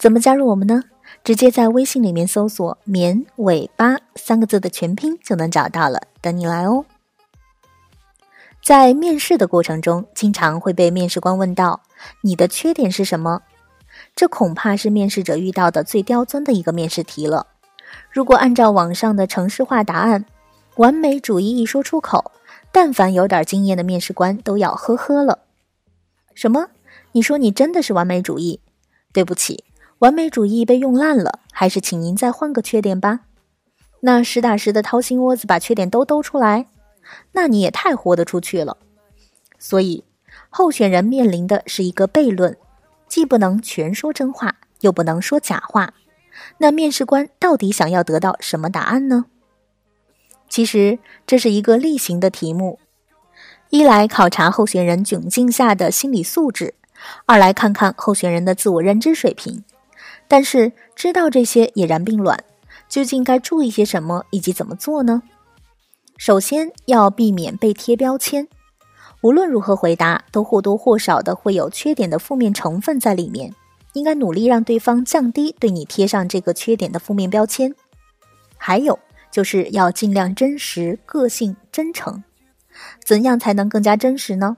[0.00, 0.82] 怎么加入我们呢？
[1.22, 6.86] 直接在微信里面搜索“绵尾巴”三个字的全拼就能找到了，等你来哦。
[8.64, 11.82] 在面试的过程中，经常会被面试官问到
[12.24, 13.42] ：“你的缺点是什么？”
[14.16, 17.46] 这恐怕是面试者遇到的最刁钻的一个面试题了。
[18.10, 20.24] 如果按照网上的程式化答案，
[20.76, 22.32] 完美主义一说出口，
[22.72, 25.40] 但凡有点经验的面试官都要呵呵了。
[26.34, 26.68] 什么？
[27.12, 28.60] 你说你真的是完美主义？
[29.12, 29.64] 对不起，
[30.00, 33.20] 完美主义被用烂了，还是请您再换个缺点吧。
[34.00, 36.68] 那实打实的掏心窝子把缺点都兜出来，
[37.32, 38.78] 那你也太豁得出去了。
[39.58, 40.04] 所以，
[40.48, 42.56] 候选人面临的是一个悖论，
[43.08, 45.92] 既不能全说真话，又不能说假话。
[46.56, 49.26] 那面试官到底想要得到什么答案呢？
[50.48, 52.78] 其实这是一个例行的题目，
[53.68, 56.72] 一来考察候选人窘境下的心理素质，
[57.26, 59.62] 二来看看候选人的自我认知水平。
[60.30, 62.38] 但是知道这些也然并卵，
[62.88, 65.24] 究竟该注意些什么以及怎么做呢？
[66.16, 68.46] 首先要避免被贴标签，
[69.22, 73.52] 无论如何回答都或多或少的会有缺点的负面成分在里面，
[73.94, 77.74] 应该努力让对方降低对你贴上这个缺点的负面标签。
[78.56, 78.98] 还有。
[79.32, 82.24] 就是要尽量真实、个性、真诚。
[83.04, 84.56] 怎样才能更加真实呢？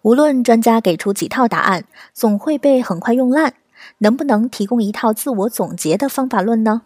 [0.00, 3.52] 无论专家给出几套答案，总会被很快用烂。
[3.98, 6.82] 能不能提供一套自我总结的方法论呢？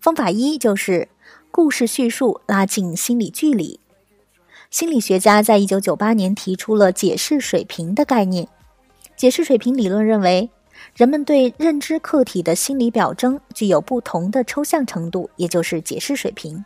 [0.00, 1.08] 方法一就是
[1.50, 3.80] 故事叙述拉近心理距离。
[4.70, 8.48] 心理学家在一九九八年提出了解释水平的概念。
[9.16, 10.50] 解释水平理论认为。
[10.94, 16.62] 人们对认知客体的心理表征具有不同的抽象程度，也就是解释水平，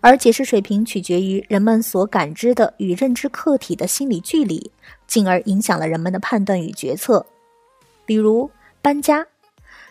[0.00, 4.70] 而解释水平取决于人们所感知的与认知客体的心理距离，
[5.08, 7.26] 进而影响了人们的判断与决策。
[8.10, 8.50] 比如
[8.82, 9.24] 搬家，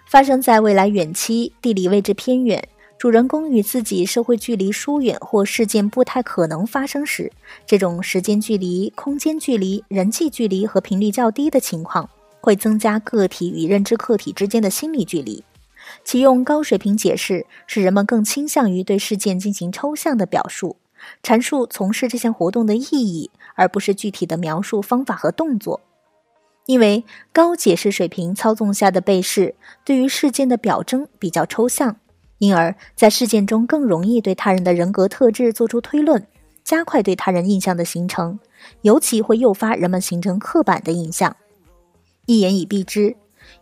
[0.05, 7.31] 发生在未来远期、地理位置偏远、主人公与自己社会距离疏远或事件不太可能发生时，
[7.65, 12.09] 这种时间距离、空间距离、人际距离和频率较低的情况。
[12.41, 15.45] 会增加个体与认知客体之间的心理距离。
[16.03, 20.75] 其用高水平解释，使人们更倾向于对事件进行抽象的表述，
[21.23, 25.79] 阐述从事这项活动的意义，而不是具体的描述方法和动作。
[26.65, 27.03] 因为
[27.33, 31.97] 高解释水平操纵下的被试，对于事件的表征比较抽象，
[32.37, 36.27] 因而，在事件中更容易对他人的人格特质做出推论，
[36.63, 38.39] 加快对他人印象的形成，
[38.83, 41.35] 尤其会诱发人们形成刻板的印象。
[42.27, 43.15] 一言以蔽之，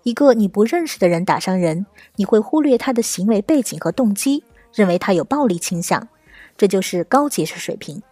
[0.04, 1.86] 一个你不认识的人打伤人，
[2.18, 4.44] 你会忽略他的行为背景和动机，
[4.74, 6.10] 认为他有暴力倾向，
[6.58, 8.04] 这就是高解释水平。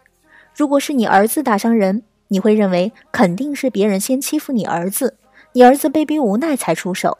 [0.55, 5.17] 如果是你儿子打伤人，你会认为肯定是别人先欺负你儿子，
[5.53, 7.17] 你儿子被逼无奈才出手，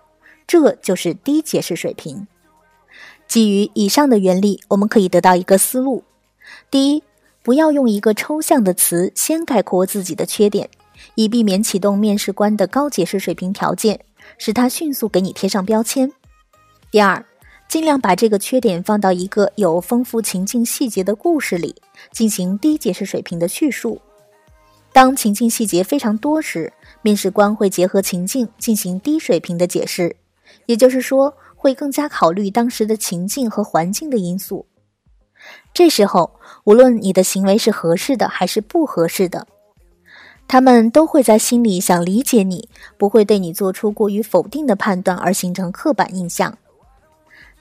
[0.48, 2.28] 这就是低解释水平。
[3.28, 6.04] 基于以上的原理，我们可以得到一个思路：
[6.70, 7.04] 第一，
[7.44, 10.70] 不要用一个抽象的词先概括自己的缺点。
[11.16, 14.00] 以避免启动面试官的高解释水平条件，
[14.38, 16.12] 使他迅速给你贴上标签。
[16.90, 17.24] 第二，
[17.68, 21.76] 尽量把这个缺点放到一个有丰富情境细节的故事里，
[22.12, 24.02] 进行低解释水平的叙述。
[24.96, 30.16] 当情境细节非常多时，面试官会结合情境进行低水平的解释，
[30.68, 34.66] 也就是说，会更加考虑当时的情境和环境的因素。
[35.74, 39.46] 这时候，无论你的行为是合适的还是不合适的。
[40.48, 46.58] 他们都会在心里想理解你，不会对你做出过于否定的判断而形成刻板印象。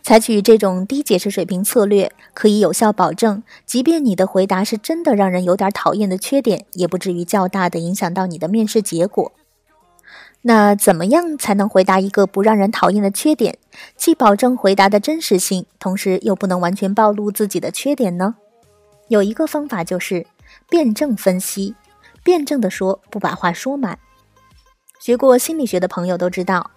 [0.05, 9.33] 采取这种低解释水平策略，可以有效保证，即便你的回答是真的让人有点讨厌的缺点，也不至于较大的影响到你的面试结果。
[10.43, 13.57] 那怎么样才能回答一个不让人讨厌的缺点，
[13.97, 18.35] 既保证回答的真实性，同时又不能完全暴露自己的缺点呢？
[19.09, 20.27] 有一个方法就是
[20.69, 21.75] 辩证分析。
[22.23, 23.99] 辩证的说，不把话说满。
[25.01, 26.71] 学过心理学的朋友都知道，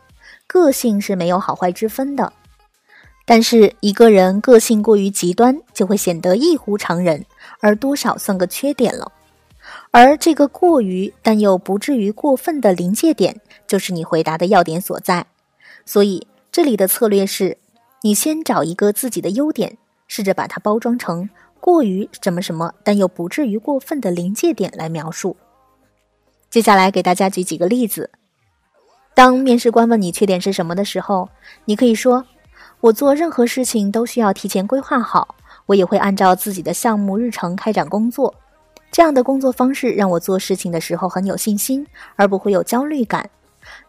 [0.47, 2.31] 个性是没有好坏之分的。
[3.29, 7.25] 但是一个人个性过于极端，就会显得异乎常人，
[7.59, 9.12] 而多少算个缺点了。
[9.91, 15.25] 而这个过于但又不至于过分的临界点，就是你回答的要点所在。
[15.85, 17.57] 所以这里的策略是，
[18.01, 19.77] 你先找一个自己的优点，
[20.07, 25.35] 试着把它包装成过于什么什么，但又不至于过分的临界点来描述。
[26.50, 28.09] 接下来给大家举几个例子。
[29.13, 31.27] 当面试官问你缺点是什么的时候，
[31.65, 32.25] 你可以说
[32.79, 35.35] ：“我做任何事情都需要提前规划好，
[35.65, 38.33] 我也会按照自己的项目日程开展工作。
[38.91, 41.85] 这样的工作方式让我做事情的时候很有信心，
[42.15, 43.29] 而不会有焦虑感。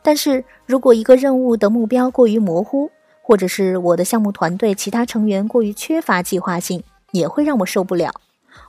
[0.03, 2.91] 但是如果一个任务的目标过于模糊，
[3.23, 6.83] 或者是我的项目团队其他成员过于缺乏计划性，
[7.13, 8.13] 也会让我受不了。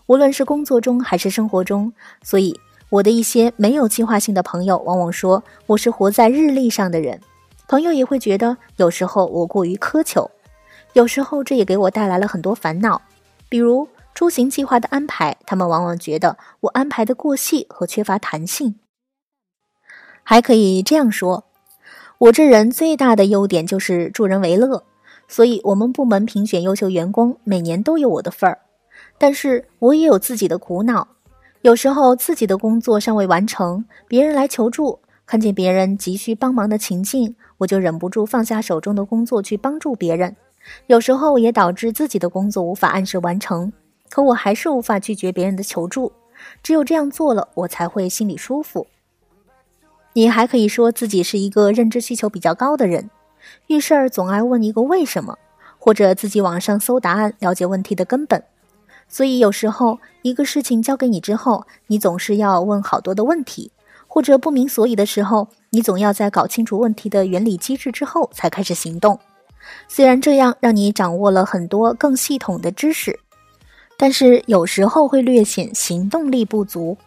[0.05, 7.21] 无论是工作中还是生活中，所以。”我的一些没有计划性的朋友往往说我是活在日历上的人，
[7.69, 10.27] 朋友也会觉得有时候我过于苛求，
[10.93, 12.99] 有时候这也给我带来了很多烦恼，
[13.47, 18.79] 比如出行计划的安排，他们往往觉得我安排的过细和缺乏弹性。
[20.23, 21.43] 还可以这样说，
[22.17, 24.83] 我这人最大的优点就是助人为乐，
[25.27, 28.57] 所以我们部门评选优秀员工每年都有我的份儿，
[29.19, 31.07] 但是我也有自己的苦恼。
[31.61, 34.99] 有时候自己的工作尚未完成，别人来求助，
[35.29, 40.35] 看见别人急需帮忙的情境，我就忍不住放下手中的工作去帮助别人。
[40.87, 43.71] 有时候也导致自己的工作无法按时完成，
[44.09, 46.11] 可我还是无法拒绝别人的求助。
[46.63, 48.87] 只有这样做了，我才会心里舒服。
[50.13, 53.11] 你还可以说自己是一个认知需求比较高的人，
[53.67, 55.37] 遇事儿总爱问一个为什么，
[55.77, 58.43] 或者自己网上搜答案，了解问题的根本。
[59.07, 63.71] 所以有时候一个事情交给你之后，你总是要问好多的问题，
[64.11, 69.17] 或者不明所以的时候，你总要在搞清楚问题的原理机制之后才开始行动。
[69.87, 73.19] 虽然这样让你掌握了很多更系统的知识，
[73.97, 76.97] 但是有时候会略显行动力不足。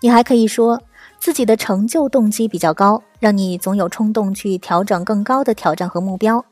[0.00, 0.80] 你还可以说
[1.18, 6.44] 自己的成就动机比较高，让你总有冲动去调整更高的挑战和目标。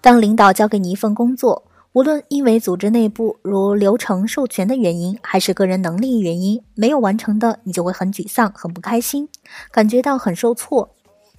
[0.00, 1.62] 当领导交给你一份工作，
[1.94, 9.28] 无论因为组织内部如流程授权的原因，还是个人能力原因没有完成的，你就会很沮丧、很不开心，
[9.72, 10.90] 感觉到很受挫。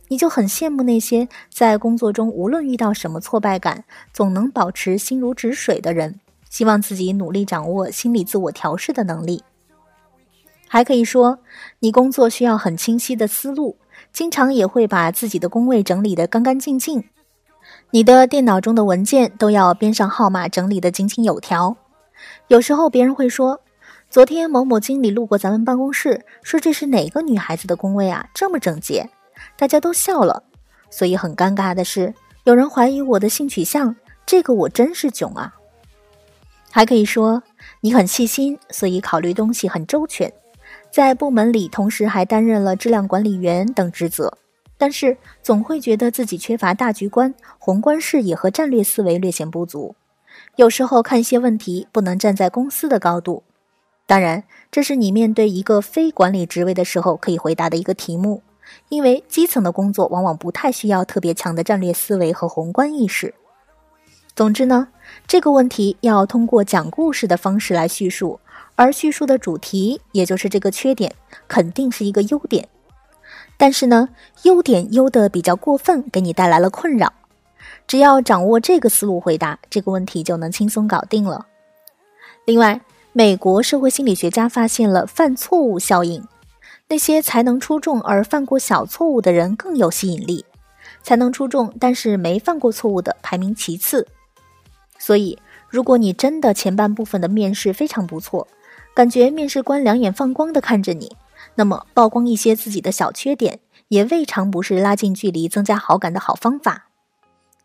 [0.07, 6.19] 你就很羡慕那些在工作中无论遇到什么挫败感，总能保持心如止水的人，
[6.49, 9.43] 希望自己努力掌握心理自我调试的能力。
[10.67, 11.37] 还可以说，
[11.79, 13.77] 你工作需要很清晰的思路，
[14.11, 17.03] 经常也会把自己的工位整理得干干净净。
[17.91, 21.75] 你的电脑中的文件都要编上号码，整理得井井有条。
[22.47, 23.61] 有时候别人会说
[24.11, 28.27] ：“昨天某某经理路过咱们办公室，说这是哪个女孩子的工位啊？
[28.31, 29.09] 这么整洁。”
[29.57, 30.43] 大家都笑了。
[30.91, 32.13] 所以很尴尬的是，
[32.43, 35.55] 有人怀疑我的性取向，这个我真是囧啊！
[36.69, 37.41] 还可以说
[37.81, 40.31] 你很细心，所以考虑东西很周全，
[40.91, 44.37] 在部门里同时还担任了质量管理员等职责。
[44.79, 49.95] 但是总会觉得自己缺乏大局观、宏观视野和战略思维略显不足，
[50.55, 53.43] 有时候看一些问题不能站在公司的高度。
[54.07, 58.41] 当然，这是你面对一个非管理职位的时候可以回答的一个题目，
[58.87, 63.35] 因为基层的工作往往不太需要特别强的战略思维和宏观意识。
[64.33, 64.87] 总之呢，
[65.27, 68.39] 这个问题要通过讲故事的方式来叙述，
[68.75, 71.13] 而叙述的主题也就是这个缺点，
[71.49, 72.69] 肯定是一个优点。
[73.59, 74.07] 但是呢，
[74.43, 77.11] 优点优的比较过分，给你带来了困扰。
[77.85, 81.45] 只要掌握这个思路回答这个问题，就能轻松搞定了。
[82.45, 82.79] 另外，
[83.11, 86.25] 美国社会心理学家发现了犯错误效应，
[86.87, 90.45] 那些才能出众而犯过小错误的人更有吸引力，
[91.03, 94.07] 才能出众但是没犯过错误的排名其次。
[94.97, 95.37] 所以，
[95.67, 98.47] 如果你真的前半部分的面试非常不错，
[98.93, 101.17] 感觉面试官两眼放光的看着你。
[101.59, 106.87] 那么，曝光一些自己的小缺点，也未尝不是拉近距离、增加好感的好方法。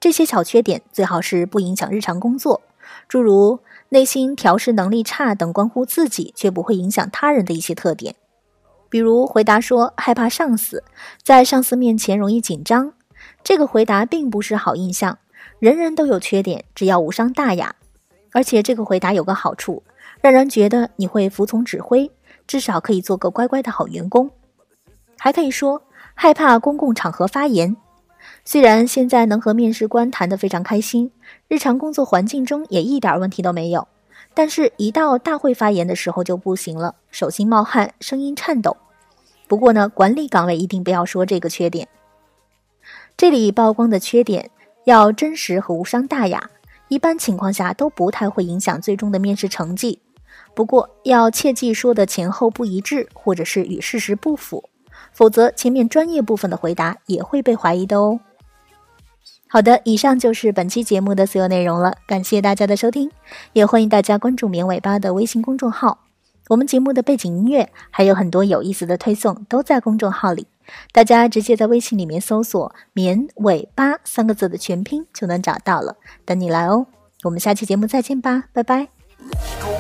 [0.01, 2.61] 这些小缺点最好是不影响日常工作，
[3.07, 3.61] 诸如
[3.91, 8.17] 内心调试能力差等关乎自己却不会影响他人的一些特点。
[8.89, 10.83] 比如回答说害怕上司，
[11.23, 12.95] 在上司面前容易紧张，
[13.45, 15.19] 这个回答并不是好印象。
[15.61, 17.77] 人人都有缺点，只要无伤大雅。
[18.33, 19.85] 而且这个回答有个好处，
[20.21, 22.11] 让人觉得你会服从指挥。
[22.47, 24.31] 至少可以做个乖乖的好员工，
[25.19, 25.83] 还可以说
[26.15, 27.77] 害怕公共场合发言。
[28.45, 31.11] 虽然现在能和面试官谈得非常开心，
[31.49, 33.87] 日常工作环境中也一点问题都没有，
[34.33, 38.77] 但是，一到大会发言的时候就不行了，手心冒汗，声音颤抖。
[39.47, 41.87] 不过呢，管理岗位一定不要说这个缺点。
[43.17, 44.51] 这里曝光的缺点
[44.85, 46.51] 要真实和无伤大雅，
[46.89, 50.01] 一般情况下都不太会影响最终的面试成绩。
[50.55, 54.69] 不过要切记说的前后不一致，或者是与事实不符，
[55.13, 58.21] 否则前面专业部分的回答也会被怀疑的哦。
[59.49, 63.11] 好的，以上就是本期节目的所有内容了，感谢大家的收听，
[63.53, 65.99] 也欢迎大家关注绵尾巴的微信公众号。
[66.49, 70.47] 我们节目的背景音乐还有很多有意思的推送都在公众号里，
[70.93, 76.87] 大家直接在微信里面搜索“绵尾巴”三个字的全拼就能找到了，等你来哦。
[77.23, 79.74] 我们下期节目再见吧，拜拜。